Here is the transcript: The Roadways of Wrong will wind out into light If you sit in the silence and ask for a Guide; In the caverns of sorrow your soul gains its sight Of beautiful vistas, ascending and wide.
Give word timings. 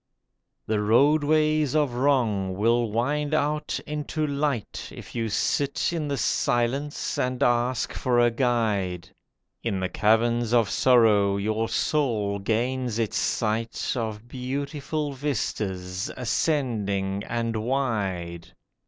The 0.65 0.79
Roadways 0.81 1.75
of 1.75 1.93
Wrong 1.93 2.55
will 2.55 2.91
wind 2.91 3.35
out 3.35 3.79
into 3.85 4.25
light 4.25 4.87
If 4.91 5.13
you 5.13 5.29
sit 5.29 5.93
in 5.93 6.07
the 6.07 6.17
silence 6.17 7.19
and 7.19 7.43
ask 7.43 7.93
for 7.93 8.19
a 8.19 8.31
Guide; 8.31 9.09
In 9.61 9.79
the 9.79 9.89
caverns 9.89 10.55
of 10.55 10.71
sorrow 10.71 11.37
your 11.37 11.69
soul 11.69 12.39
gains 12.39 12.97
its 12.97 13.17
sight 13.19 13.93
Of 13.95 14.27
beautiful 14.27 15.11
vistas, 15.13 16.09
ascending 16.17 17.23
and 17.29 17.57
wide. 17.57 18.55